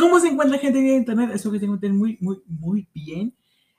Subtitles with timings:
[0.00, 1.30] ¿Cómo se encuentra gente de internet?
[1.34, 3.36] Espero que se encuentren muy, muy, muy bien.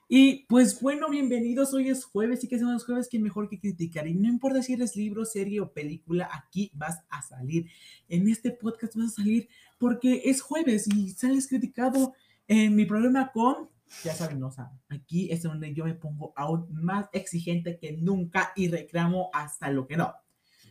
[0.07, 1.73] Y pues bueno, bienvenidos.
[1.73, 4.07] Hoy es jueves y que son los jueves que mejor que criticar.
[4.07, 7.65] Y no importa si eres libro, serie o película, aquí vas a salir.
[8.07, 9.49] En este podcast vas a salir
[9.79, 12.13] porque es jueves y sales criticado
[12.47, 13.71] en mi problema con,
[14.03, 14.77] ya saben, no saben.
[14.89, 19.87] Aquí es donde yo me pongo aún más exigente que nunca y reclamo hasta lo
[19.87, 20.13] que no.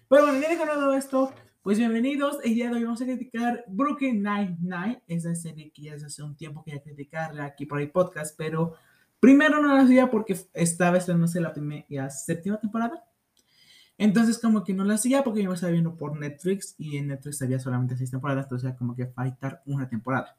[0.08, 1.32] Pero bueno, ya dejando esto,
[1.62, 5.94] pues bienvenidos, el día de hoy vamos a criticar Brooklyn Nine-Nine, esa serie que ya
[5.94, 8.76] hace un tiempo quería criticarla aquí por el podcast, pero
[9.20, 13.04] primero no la hacía porque estaba estrenándose la primera séptima temporada.
[13.98, 17.08] Entonces como que no la hacía porque yo me estaba viendo por Netflix y en
[17.08, 20.38] Netflix había solamente seis temporadas, entonces como que faltar una temporada.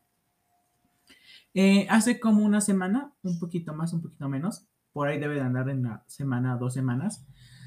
[1.53, 5.41] Eh, hace como una semana, un poquito más, un poquito menos, por ahí debe de
[5.41, 7.23] andar en una semana, dos semanas,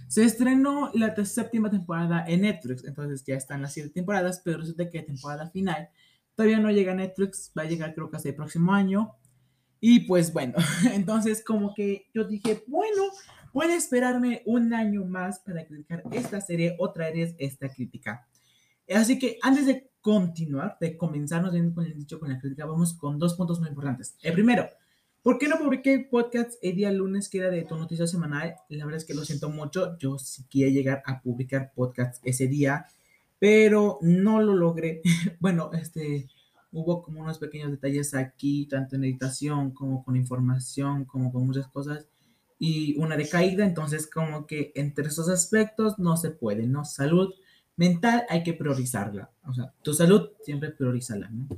[0.08, 4.88] se estrenó la séptima temporada en Netflix, entonces ya están las siete temporadas, pero resulta
[4.88, 5.88] que la temporada final
[6.34, 9.14] todavía no llega a Netflix, va a llegar creo que hasta el próximo año.
[9.80, 10.54] Y pues bueno,
[10.92, 13.02] entonces como que yo dije, bueno,
[13.52, 18.26] puede esperarme un año más para criticar esta serie o traerles esta crítica.
[18.88, 23.18] Así que antes de continuar, de comenzarnos con el dicho con la crítica, vamos con
[23.18, 24.16] dos puntos muy importantes.
[24.22, 24.68] El primero,
[25.24, 28.56] ¿Por qué no publiqué podcast el día lunes que era de tu noticia semanal?
[28.68, 29.96] La verdad es que lo siento mucho.
[29.96, 32.88] Yo sí quería llegar a publicar podcast ese día,
[33.38, 35.00] pero no lo logré.
[35.40, 36.28] bueno, este,
[36.72, 41.68] hubo como unos pequeños detalles aquí, tanto en editación como con información, como con muchas
[41.68, 42.06] cosas,
[42.58, 43.64] y una decaída.
[43.64, 46.84] Entonces, como que entre esos aspectos no se puede, ¿no?
[46.84, 47.32] Salud
[47.78, 49.30] mental hay que priorizarla.
[49.46, 51.48] O sea, tu salud siempre priorízala, ¿no?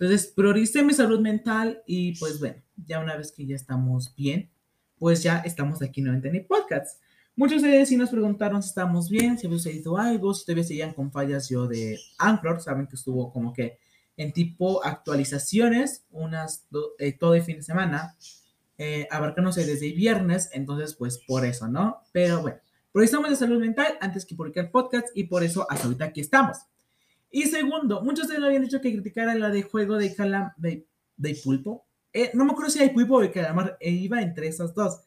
[0.00, 4.48] Entonces, prioricé mi salud mental y pues bueno, ya una vez que ya estamos bien,
[4.96, 7.00] pues ya estamos aquí nuevamente en el podcast.
[7.34, 10.62] Muchos de ustedes sí nos preguntaron si estamos bien, si había sucedido algo, si todavía
[10.62, 13.78] seguían con fallas yo de Anchor, saben que estuvo como que
[14.16, 16.68] en tipo actualizaciones, unas
[17.00, 18.16] eh, todo el fin de semana,
[18.76, 22.02] eh, abarcándose desde el viernes, entonces pues por eso, ¿no?
[22.12, 22.58] Pero bueno,
[23.02, 26.58] estamos de salud mental antes que publicar podcast y por eso hasta ahorita aquí estamos.
[27.30, 30.86] Y segundo, muchos de habían dicho que criticara la de juego de calam de,
[31.44, 31.86] pulpo.
[32.12, 35.00] Eh, no me acuerdo si hay pulpo o de calamar, e iba entre esas dos.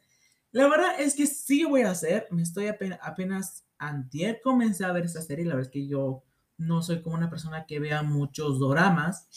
[0.52, 4.92] La verdad es que sí voy a hacer, me estoy apenas, apenas antier comencé a
[4.92, 6.22] ver esta serie, la verdad es que yo
[6.58, 9.28] no soy como una persona que vea muchos doramas,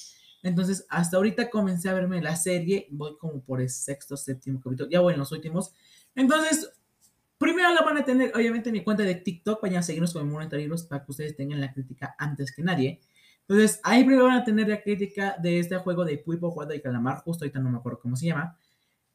[0.43, 4.89] entonces hasta ahorita comencé a verme la serie, voy como por el sexto, séptimo capítulo,
[4.89, 5.73] ya voy en los últimos,
[6.13, 6.69] entonces
[7.37, 9.61] Primero la van a tener, obviamente, en mi cuenta de TikTok.
[9.61, 13.01] Vayan a seguirnos con monetarios para que ustedes tengan la crítica antes que nadie.
[13.47, 16.81] Entonces, ahí primero van a tener la crítica de este juego de Pulpo, Juego de
[16.81, 17.17] Calamar.
[17.17, 18.57] Justo ahorita no me acuerdo cómo se llama.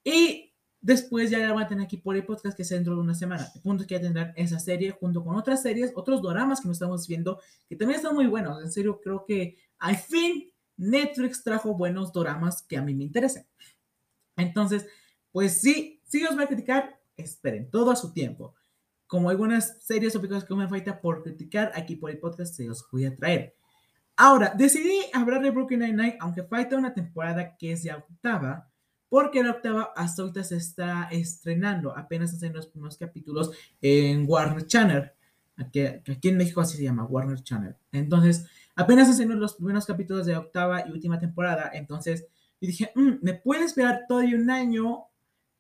[0.04, 3.00] Y después ya la van a tener aquí por el podcast que es dentro de
[3.00, 3.48] una semana.
[3.54, 6.68] El punto es que ya tendrán esa serie junto con otras series, otros doramas que
[6.68, 8.62] nos estamos viendo, que también están muy buenos.
[8.62, 13.44] En serio, creo que al fin Netflix trajo buenos doramas que a mí me interesan.
[14.36, 14.86] Entonces,
[15.32, 18.54] pues sí, sí os voy a criticar, esperen, todo a su tiempo.
[19.06, 22.66] Como algunas series o películas que me falta por criticar, aquí por el podcast se
[22.66, 23.54] los voy a traer.
[24.16, 28.70] Ahora, decidí hablar de Brooklyn Nine-Nine, aunque falta una temporada que es ya octava,
[29.08, 34.66] porque la octava hasta ahorita se está estrenando, apenas hacen los primeros capítulos en Warner
[34.66, 35.10] Channel.
[35.56, 37.74] Aquí, aquí, en México así se llama, Warner Channel.
[37.92, 41.70] Entonces, apenas hacen los primeros capítulos de octava y última temporada.
[41.72, 42.26] Entonces,
[42.60, 45.06] dije, mm, me puede esperar todo un año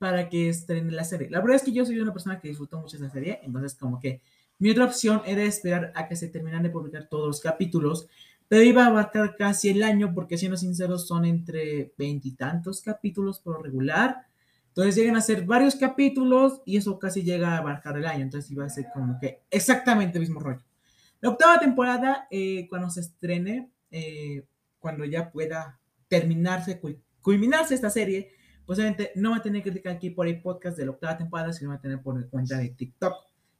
[0.00, 1.28] para que estrene la serie.
[1.28, 4.00] La verdad es que yo soy una persona que disfruto mucho esa serie, entonces como
[4.00, 4.22] que
[4.58, 8.08] mi otra opción era esperar a que se terminaran de publicar todos los capítulos,
[8.48, 13.62] pero iba a abarcar casi el año porque siendo sinceros son entre veintitantos capítulos por
[13.62, 14.26] regular.
[14.68, 18.22] Entonces llegan a ser varios capítulos y eso casi llega a abarcar el año.
[18.22, 20.64] Entonces iba a ser como que exactamente el mismo rollo.
[21.20, 24.44] La octava temporada, eh, cuando se estrene, eh,
[24.78, 25.78] cuando ya pueda
[26.08, 26.80] terminarse,
[27.20, 28.39] culminarse esta serie,
[28.70, 31.70] posiblemente no va a tener crítica aquí por el podcast de la octava temporada, sino
[31.70, 33.14] va a tener por cuenta de TikTok,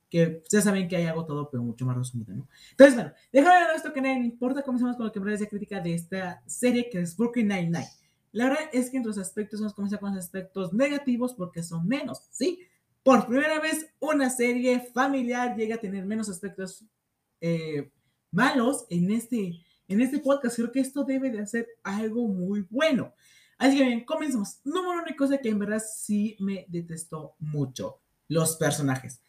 [0.08, 2.48] que ustedes saben que ahí hago todo, pero mucho más resumido, ¿no?
[2.70, 5.80] Entonces, bueno, déjame ver esto que nadie importa, comenzamos con lo que me parece crítica
[5.80, 7.88] de esta serie, que es Brooklyn Nine-Nine.
[8.30, 11.64] La verdad es que en los aspectos vamos a comenzar con los aspectos negativos porque
[11.64, 12.60] son menos, ¿sí?
[13.02, 16.84] Por primera vez una serie familiar llega a tener menos aspectos
[17.40, 17.90] eh,
[18.30, 20.54] malos en este, en este podcast.
[20.54, 23.12] Creo que esto debe de hacer algo muy bueno.
[23.60, 24.58] Así que bien, comencemos.
[24.64, 29.20] Número una cosa que en verdad sí me detestó mucho, los personajes.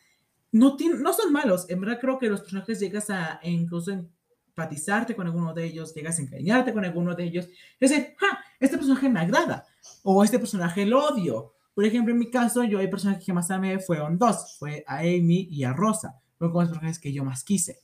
[0.53, 5.27] No, no son malos, en verdad creo que los personajes llegas a incluso empatizarte con
[5.27, 8.39] alguno de ellos, llegas a encariñarte con alguno de ellos, es decir, ¡ja!
[8.57, 9.65] Este personaje me agrada,
[10.03, 11.53] o este personaje lo odio.
[11.73, 14.99] Por ejemplo, en mi caso, yo hay personajes que más amé fueron dos, fue a
[14.99, 17.81] Amy y a Rosa, fueron los personajes que yo más quise.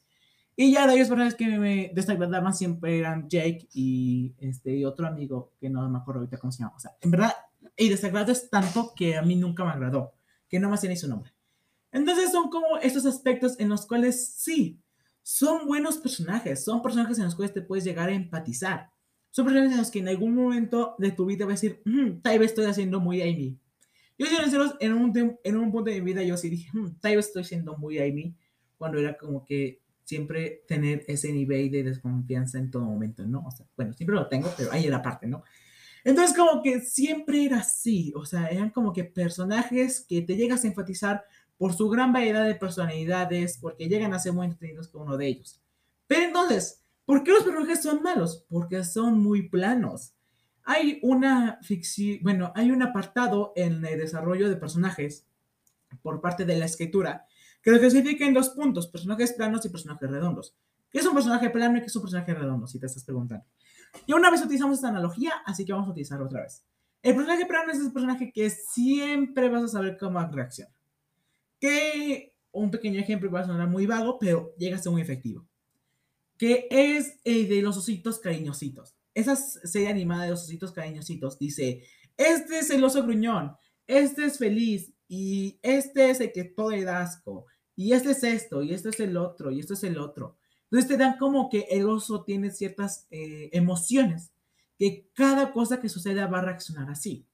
[0.60, 5.06] Y ya de ellos personajes que me desagradaban siempre eran Jake y este y otro
[5.06, 6.76] amigo que no me acuerdo ahorita cómo se llama.
[6.76, 7.32] O sea, en verdad,
[7.78, 10.16] y desagrado es tanto que a mí nunca me agradó,
[10.50, 11.32] que no más tiene su nombre.
[11.92, 14.82] Entonces son como estos aspectos en los cuales sí,
[15.22, 18.90] son buenos personajes, son personajes en los cuales te puedes llegar a empatizar.
[19.30, 22.22] Son personajes en los que en algún momento de tu vida vas a decir, mm,
[22.22, 23.60] tal vez estoy haciendo muy Amy.
[24.18, 24.26] Yo,
[24.80, 27.44] en un, en un punto de mi vida, yo sí dije, mm, tal vez estoy
[27.44, 28.36] siendo muy Amy,
[28.76, 33.44] cuando era como que siempre tener ese nivel de desconfianza en todo momento, ¿no?
[33.46, 35.44] O sea, bueno, siempre lo tengo, pero ahí era parte, ¿no?
[36.06, 40.64] Entonces, como que siempre era así, o sea, eran como que personajes que te llegas
[40.64, 41.26] a enfatizar
[41.58, 45.28] por su gran variedad de personalidades, porque llegan a ser muy entretenidos con uno de
[45.28, 45.62] ellos.
[46.08, 48.46] Pero entonces, ¿por qué los personajes son malos?
[48.48, 50.14] Porque son muy planos.
[50.64, 55.26] Hay una ficción, bueno, hay un apartado en el desarrollo de personajes
[56.02, 57.28] por parte de la escritura
[57.62, 60.56] que lo clasifica en dos puntos, personajes planos y personajes redondos.
[60.90, 62.68] ¿Qué es un personaje plano y qué es un personaje redondo?
[62.68, 63.46] Si te estás preguntando.
[64.06, 66.64] Y una vez utilizamos esta analogía, así que vamos a utilizarla otra vez.
[67.02, 70.74] El personaje plano es el personaje que siempre vas a saber cómo reacciona.
[71.60, 75.48] Que un pequeño ejemplo va a sonar muy vago, pero llega a ser muy efectivo.
[76.38, 78.96] Que es el de los ositos cariñositos.
[79.14, 81.84] Esa serie animada de los ositos cariñositos dice,
[82.18, 83.56] este es el oso gruñón,
[83.88, 87.46] este es feliz y este es el que todo le asco
[87.78, 90.36] y este es esto, y esto es el otro, y esto es el otro.
[90.64, 94.32] Entonces te dan como que el oso tiene ciertas eh, emociones,
[94.80, 97.26] que cada cosa que suceda va a reaccionar así.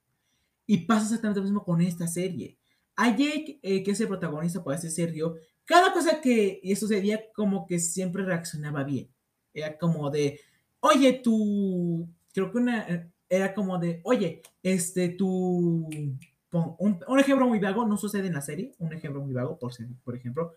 [0.67, 2.57] Y pasa exactamente lo mismo con esta serie.
[2.97, 5.35] A Jake, eh, que es el protagonista, por ser serio,
[5.65, 9.09] cada cosa que sucedía como que siempre reaccionaba bien.
[9.53, 10.41] Era como de,
[10.81, 15.89] oye, tú, creo que una, eh, era como de, oye, este, tú,
[16.53, 19.73] un, un, ejemplo muy vago, no sucede en la serie, un ejemplo muy vago, por,
[20.03, 20.53] por ejemplo,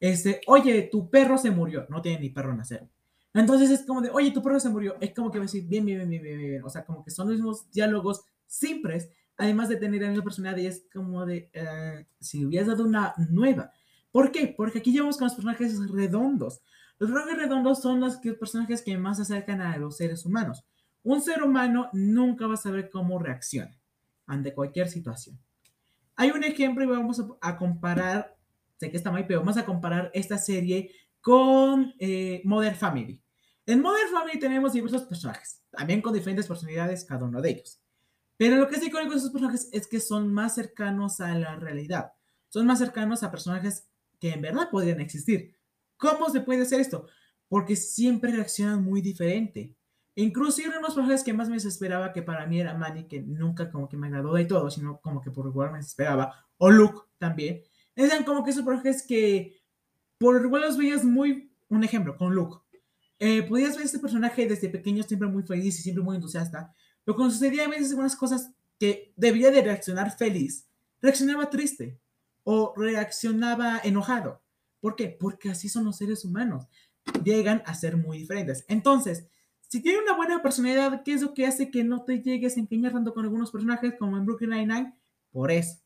[0.00, 2.88] este, oye, tu perro se murió, no tiene ni perro en la serie.
[3.32, 5.66] Entonces es como de, oye, tu perro se murió, es como que va a decir,
[5.66, 9.10] bien, bien, bien, bien, bien, bien, o sea, como que son los mismos diálogos simples,
[9.36, 13.14] además de tener la misma personalidad, y es como de, uh, si hubieras dado una
[13.30, 13.72] nueva.
[14.12, 14.54] ¿Por qué?
[14.56, 16.60] Porque aquí llevamos con los personajes redondos.
[16.98, 20.64] Los personajes redondos son los personajes que más se acercan a los seres humanos.
[21.02, 23.76] Un ser humano nunca va a saber cómo reacciona
[24.26, 25.38] ante cualquier situación.
[26.16, 28.36] Hay un ejemplo y vamos a, comparar,
[28.78, 30.90] sé que está muy pero vamos a comparar esta serie
[31.20, 33.20] con eh, Modern Family.
[33.66, 37.80] En Modern Family tenemos diversos personajes, también con diferentes personalidades cada uno de ellos.
[38.36, 42.12] Pero lo que sí con esos personajes es que son más cercanos a la realidad.
[42.48, 43.88] Son más cercanos a personajes
[44.20, 45.56] que en verdad podrían existir.
[45.96, 47.06] ¿Cómo se puede hacer esto?
[47.48, 49.74] Porque siempre reaccionan muy diferente.
[50.16, 53.20] Inclusive uno de los personajes que más me desesperaba, que para mí era Manny, que
[53.20, 56.70] nunca como que me agradó de todo, sino como que por igual me desesperaba, o
[56.70, 57.62] Luke también,
[57.96, 59.60] eran como que esos personajes que
[60.18, 62.58] por igual los veías muy, un ejemplo, con Luke.
[63.18, 66.72] Eh, podías ver este personaje desde pequeño siempre muy feliz y siempre muy entusiasta,
[67.04, 70.68] pero cuando sucedía a veces algunas cosas que debía de reaccionar feliz,
[71.00, 72.00] reaccionaba triste
[72.44, 74.42] o reaccionaba enojado.
[74.80, 75.08] ¿Por qué?
[75.08, 76.66] Porque así son los seres humanos.
[77.24, 78.64] Llegan a ser muy diferentes.
[78.68, 79.26] Entonces,
[79.74, 82.90] si tiene una buena personalidad, ¿qué es lo que hace que no te llegues a
[82.92, 84.94] tanto con algunos personajes como en Brooklyn Nine-Nine?
[85.32, 85.80] Por eso.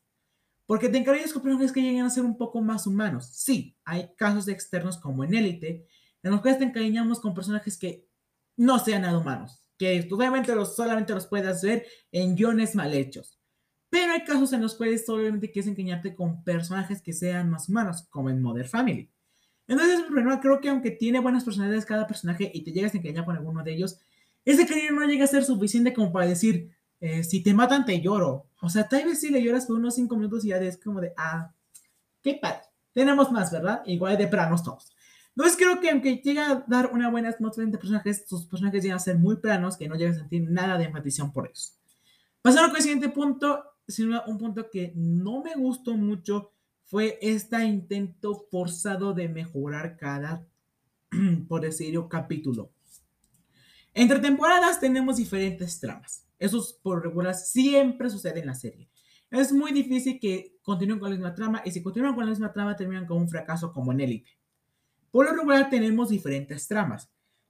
[0.67, 3.31] Porque te encariñas con personajes que llegan a ser un poco más humanos.
[3.33, 5.87] Sí, hay casos externos como en Elite,
[6.21, 8.07] en los cuales te encariñamos con personajes que
[8.57, 10.07] no sean nada humanos, que
[10.53, 13.39] los, solamente los puedas ver en guiones mal hechos.
[13.89, 18.05] Pero hay casos en los cuales solamente quieres encariñarte con personajes que sean más humanos,
[18.11, 19.09] como en Mother Family.
[19.69, 23.23] Entonces, problema creo que aunque tiene buenas personalidades cada personaje y te llegas a encariñar
[23.23, 23.99] con alguno de ellos,
[24.43, 28.01] ese cariño no llega a ser suficiente como para decir, eh, si te matan, te
[28.01, 28.47] lloro.
[28.61, 30.99] O sea, tal vez si le lloras por unos cinco minutos y ya es como
[30.99, 31.53] de, ah,
[32.23, 32.61] qué padre.
[32.93, 33.83] Tenemos más, ¿verdad?
[33.85, 34.91] Igual de planos todos.
[35.35, 38.97] Entonces creo que aunque llega a dar una buena atmósfera entre personajes, sus personajes llegan
[38.97, 41.77] a ser muy planos, que no llegan a sentir nada de empatización por ellos.
[42.41, 43.63] Pasando con el siguiente punto,
[44.25, 46.53] un punto que no me gustó mucho
[46.89, 50.47] fue este intento forzado de mejorar cada,
[51.47, 52.71] por decirlo, capítulo.
[53.93, 56.25] Entre temporadas tenemos diferentes tramas.
[56.39, 58.89] Eso por regular siempre sucede en la serie.
[59.29, 62.51] Es muy difícil que continúen con la misma trama y si continúan con la misma
[62.51, 64.31] trama terminan con un fracaso como en Elite.
[65.11, 67.07] Por lo regular tenemos diferentes tramas.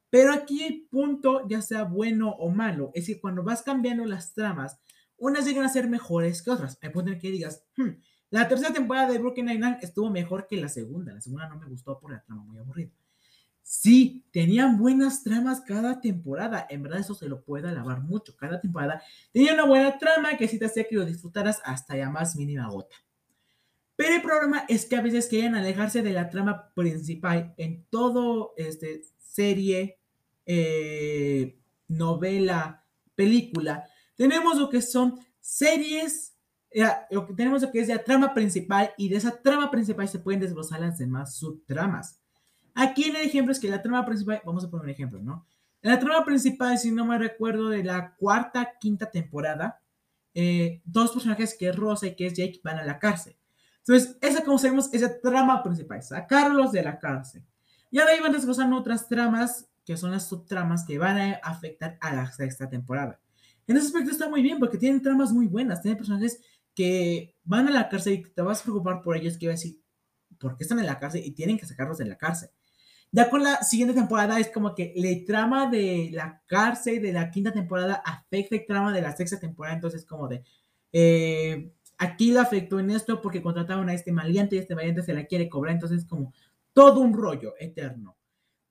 [0.09, 4.33] Pero aquí el punto, ya sea bueno o malo, es que cuando vas cambiando las
[4.33, 4.81] tramas,
[5.15, 6.77] unas llegan a ser mejores que otras.
[6.81, 7.91] Hay punto en que digas, hmm,
[8.31, 11.13] la tercera temporada de Brooklyn Nine-Nine estuvo mejor que la segunda.
[11.13, 12.91] La segunda no me gustó por la trama muy aburrida.
[13.61, 16.65] Sí, tenían buenas tramas cada temporada.
[16.69, 18.35] En verdad, eso se lo puede alabar mucho.
[18.35, 22.09] Cada temporada tenía una buena trama que sí te hacía que lo disfrutaras hasta ya
[22.09, 22.95] más mínima gota.
[23.95, 28.53] Pero el problema es que a veces quieren alejarse de la trama principal en todo
[28.57, 29.99] este serie,
[30.45, 33.87] eh, novela, película.
[34.15, 36.38] Tenemos lo que son series,
[36.71, 40.07] eh, lo que tenemos lo que es la trama principal y de esa trama principal
[40.07, 42.19] se pueden desglosar las demás subtramas.
[42.75, 45.45] Aquí en el ejemplo es que la trama principal, vamos a poner un ejemplo, ¿no?
[45.81, 49.81] La trama principal, si no me recuerdo, de la cuarta, quinta temporada,
[50.33, 53.35] eh, dos personajes que es Rosa y que es Jake van a la cárcel.
[53.79, 57.43] Entonces, esa, como sabemos, es la trama principal, sacarlos de la cárcel.
[57.89, 62.13] Y ahora iban desglosando otras tramas, que son las subtramas que van a afectar a
[62.13, 63.19] la sexta temporada.
[63.65, 66.39] En ese aspecto está muy bien, porque tienen tramas muy buenas, tienen personajes
[66.79, 69.57] que van a la cárcel y te vas a preocupar por ellos, que va a
[69.57, 69.81] decir,
[70.39, 71.21] ¿por qué están en la cárcel?
[71.25, 72.51] Y tienen que sacarlos de la cárcel.
[73.11, 77.31] Ya con la siguiente temporada es como que la trama de la cárcel de la
[77.31, 80.41] quinta temporada afecta el trama de la sexta temporada, entonces como de,
[80.93, 85.13] eh, aquí la afectó en esto porque contrataron a este maleante y este maleante se
[85.13, 86.33] la quiere cobrar, entonces como
[86.71, 88.15] todo un rollo eterno.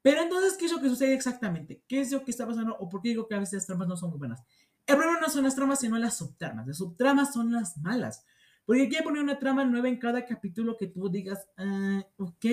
[0.00, 1.82] Pero entonces, ¿qué es lo que sucede exactamente?
[1.86, 2.74] ¿Qué es lo que está pasando?
[2.78, 4.42] ¿O por qué digo que a veces las tramas no son muy buenas?
[4.88, 6.66] El problema no son las tramas, sino las subtramas.
[6.66, 8.24] Las subtramas son las malas.
[8.64, 12.46] Porque quiere poner una trama nueva en cada capítulo que tú digas, ah, ok,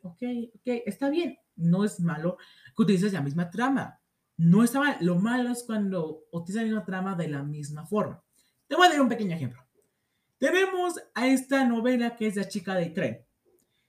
[0.00, 0.22] ok,
[0.54, 2.38] ok, está bien, no es malo
[2.74, 4.00] que utilices la misma trama.
[4.38, 4.96] No está mal.
[5.00, 8.24] Lo malo es cuando utilizas la misma trama de la misma forma.
[8.66, 9.62] Te voy a dar un pequeño ejemplo.
[10.38, 13.26] Tenemos a esta novela que es La chica del tren.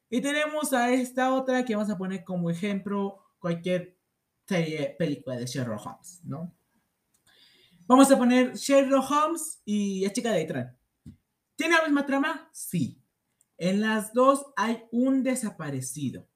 [0.10, 3.98] Y tenemos a esta otra que vamos a poner como ejemplo cualquier
[4.46, 6.54] serie, película de Sherlock Holmes, ¿no?
[7.88, 10.75] Vamos a poner Sherlock Holmes y La chica del tren.
[11.56, 12.50] ¿Tiene la misma trama?
[12.51, 13.00] Sí.
[13.60, 16.27] En las dos hay un desaparecido.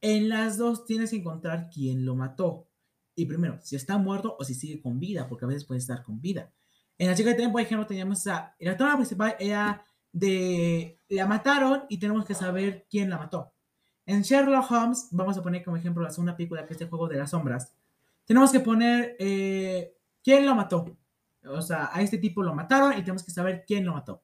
[0.00, 2.68] En las dos tienes que encontrar quién lo mató.
[3.16, 6.04] Y primero, si está muerto o si sigue con vida, porque a veces puede estar
[6.04, 6.52] con vida.
[6.96, 8.54] En la chica de tren, por ejemplo, teníamos a.
[8.60, 11.00] La trama principal era de.
[11.08, 13.52] La mataron y tenemos que saber quién la mató.
[14.06, 17.08] En Sherlock Holmes, vamos a poner como ejemplo la segunda película que es el juego
[17.08, 17.74] de las sombras.
[18.24, 19.97] Tenemos que poner eh,
[20.28, 20.94] quién lo mató.
[21.46, 24.22] O sea, a este tipo lo mataron y tenemos que saber quién lo mató.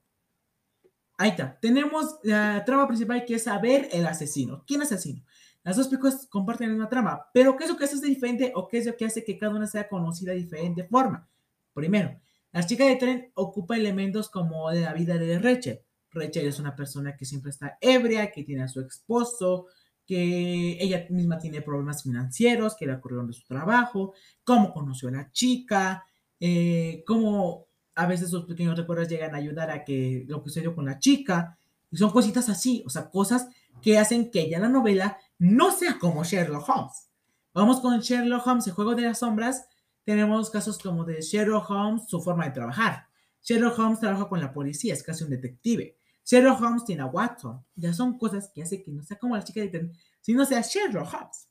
[1.16, 1.58] Ahí está.
[1.58, 4.64] Tenemos la trama principal que es saber el asesino.
[4.66, 5.24] ¿Quién asesino?
[5.62, 8.68] Las dos películas comparten la misma trama, pero ¿qué es lo que hace diferente o
[8.68, 11.26] qué es lo que hace que cada una sea conocida de diferente forma?
[11.72, 12.20] Primero,
[12.52, 15.80] la chica de tren ocupa elementos como de la vida de Rachel.
[16.10, 19.68] Rachel es una persona que siempre está ebria, que tiene a su esposo,
[20.06, 24.12] que ella misma tiene problemas financieros, que le ocurrieron de su trabajo,
[24.44, 26.04] cómo conoció a la chica,
[26.40, 30.74] eh, cómo a veces sus pequeños recuerdos llegan a ayudar a que lo que sucedió
[30.74, 31.58] con la chica.
[31.90, 33.48] Y son cositas así, o sea, cosas
[33.80, 37.08] que hacen que ella la novela no sea como Sherlock Holmes.
[37.52, 39.66] Vamos con Sherlock Holmes, el juego de las sombras.
[40.04, 43.06] Tenemos casos como de Sherlock Holmes, su forma de trabajar.
[43.42, 45.96] Sherlock Holmes trabaja con la policía, es casi un detective.
[46.24, 47.64] Sherlock Holmes tiene a Watson.
[47.74, 51.12] Ya son cosas que hace que no sea como la chica de sino sea Sherlock
[51.12, 51.48] Holmes.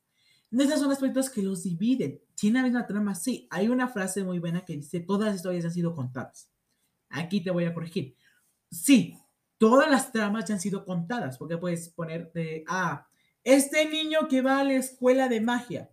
[0.52, 2.22] Esos son aspectos que los dividen.
[2.36, 3.16] ¿Tiene la misma trama?
[3.16, 3.48] Sí.
[3.50, 6.52] Hay una frase muy buena que dice, todas las historias han sido contadas.
[7.10, 8.16] Aquí te voy a corregir.
[8.70, 9.18] Sí,
[9.58, 13.08] todas las tramas ya han sido contadas, porque puedes poner de, ah,
[13.44, 15.92] este niño que va a la escuela de magia.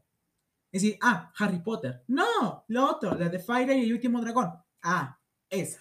[0.73, 2.05] Es decir, ah, Harry Potter.
[2.09, 4.53] No, lo otro, la de Fire y el último dragón.
[4.83, 5.19] Ah,
[5.49, 5.81] esa.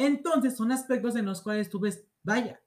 [0.00, 2.58] Entonces, son aspectos en los cuales tú ves, vaya,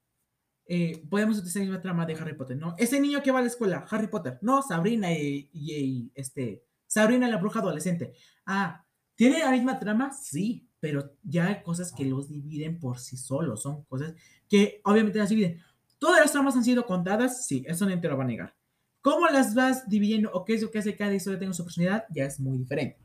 [0.68, 2.76] eh, podemos utilizar la misma trama de Harry Potter, ¿no?
[2.78, 7.38] Ese niño que va a la escuela, Harry Potter, no, Sabrina y, este, Sabrina la
[7.38, 8.14] bruja adolescente.
[8.46, 8.86] Ah,
[9.16, 10.14] ¿tiene la misma trama?
[10.14, 14.14] Sí, pero ya hay cosas que los dividen por sí solos, son cosas
[14.48, 15.60] que obviamente las dividen.
[15.98, 17.48] ¿Todas las tramas han sido contadas?
[17.48, 18.56] Sí, eso no te lo va a negar.
[19.02, 22.06] ¿Cómo las vas dividiendo o qué es lo que hace cada historia tenga su personalidad?
[22.12, 23.03] Ya es muy diferente.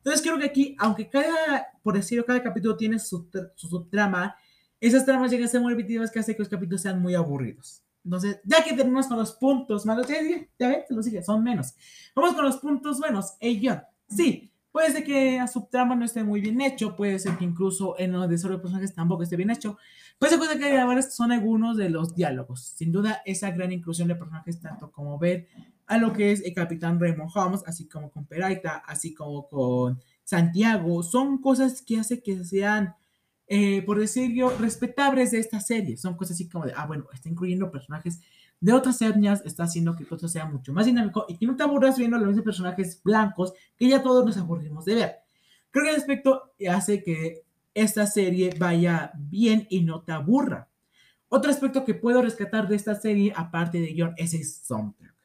[0.00, 4.34] Entonces creo que aquí, aunque cada, por decirlo, cada capítulo tiene su, su, su trama,
[4.80, 7.84] esas tramas llegan a ser muy repetitivas que hace que los capítulos sean muy aburridos.
[8.02, 10.16] Entonces, ya que terminamos con los puntos malos, ya,
[10.58, 11.74] ya ven, lo sigue, son menos.
[12.14, 13.34] Vamos con los puntos buenos.
[13.40, 17.36] Ella, sí, puede ser que a su trama no esté muy bien hecho, puede ser
[17.36, 19.76] que incluso en los desarrollo de personajes tampoco esté bien hecho.
[20.18, 22.72] Puede ser que ahora son algunos de los diálogos.
[22.76, 25.48] Sin duda, esa gran inclusión de personajes, tanto como ver
[25.90, 30.00] a lo que es el Capitán Raymond Holmes, así como con Peraita, así como con
[30.22, 32.94] Santiago, son cosas que hace que sean
[33.48, 35.96] eh, por decirlo, respetables de esta serie.
[35.96, 38.20] Son cosas así como de, ah, bueno, está incluyendo personajes
[38.60, 41.64] de otras etnias, está haciendo que todo sea mucho más dinámico y que no te
[41.64, 45.16] aburras viendo los mismos personajes blancos que ya todos nos aburrimos de ver.
[45.72, 47.42] Creo que el aspecto hace que
[47.74, 50.68] esta serie vaya bien y no te aburra.
[51.28, 55.19] Otro aspecto que puedo rescatar de esta serie, aparte de John, es el soundtrack.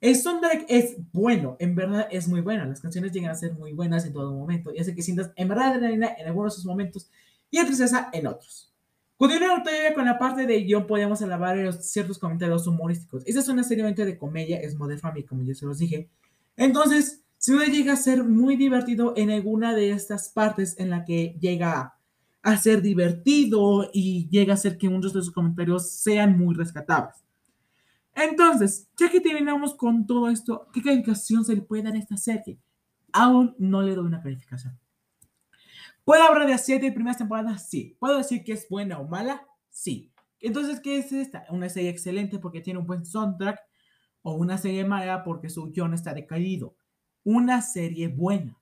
[0.00, 2.64] El soundtrack es bueno, en verdad es muy bueno.
[2.64, 5.48] Las canciones llegan a ser muy buenas en todo momento y hace que sientas en
[5.48, 7.10] verdad en algunos de sus momentos
[7.50, 8.72] y tristeza en otros.
[9.16, 13.24] Continuando todavía con la parte de guion, podemos alabar ciertos comentarios humorísticos.
[13.26, 16.08] Esta es una serie de comedia, es Modern Family, como ya se los dije.
[16.56, 21.04] Entonces, si uno llega a ser muy divertido en alguna de estas partes en la
[21.04, 21.94] que llega
[22.42, 27.16] a ser divertido y llega a ser que muchos de sus comentarios sean muy rescatables.
[28.18, 32.16] Entonces, ya que terminamos con todo esto, ¿qué calificación se le puede dar a esta
[32.16, 32.58] serie?
[33.12, 34.76] Aún no le doy una calificación.
[36.04, 37.68] ¿Puedo hablar de siete primeras temporadas?
[37.68, 37.96] Sí.
[38.00, 39.46] ¿Puedo decir que es buena o mala?
[39.70, 40.10] Sí.
[40.40, 41.44] Entonces, ¿qué es esta?
[41.50, 43.60] Una serie excelente porque tiene un buen soundtrack
[44.22, 46.74] o una serie mala porque su guion está decaído.
[47.22, 48.58] Una serie buena.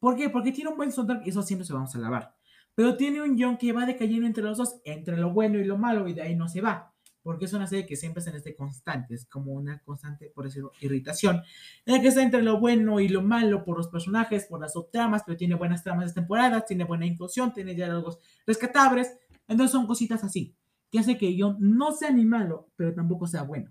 [0.00, 0.28] ¿Por qué?
[0.28, 2.34] Porque tiene un buen soundtrack y eso siempre se vamos a alabar.
[2.74, 5.78] Pero tiene un guion que va decayendo entre los dos, entre lo bueno y lo
[5.78, 8.36] malo, y de ahí no se va porque es una serie que siempre está en
[8.36, 11.42] este constante, es como una constante, por decirlo, irritación,
[11.84, 14.72] en la que está entre lo bueno y lo malo por los personajes, por las
[14.72, 19.86] subtramas, pero tiene buenas tramas de temporadas, tiene buena inclusión, tiene diálogos rescatables, entonces son
[19.86, 20.56] cositas así,
[20.90, 23.70] que hace que yo no sea ni malo, pero tampoco sea bueno.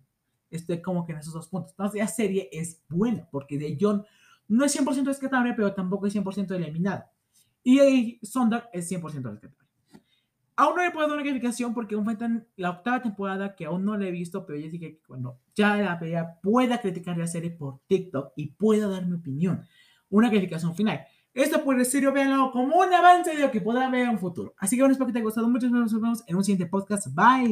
[0.49, 1.71] Estoy como que en esos dos puntos.
[1.71, 4.05] Entonces la serie es buena, porque de John
[4.47, 7.03] no es 100% rescatable, pero tampoco es 100% eliminado.
[7.63, 9.66] Y Sondak es 100% rescatable.
[10.59, 13.85] Aún no le puedo dar una calificación porque aún faltan la octava temporada que aún
[13.85, 17.27] no la he visto, pero ya dije que cuando ya la vea pueda criticar la
[17.27, 19.63] serie por TikTok y pueda dar mi opinión.
[20.09, 21.05] Una calificación final.
[21.31, 24.55] Esto puede ser, véanlo como un avance de lo que podrá ver en un futuro.
[24.57, 25.69] Así que bueno, espero que te haya gustado mucho.
[25.69, 27.07] Nos vemos en un siguiente podcast.
[27.13, 27.45] Bye.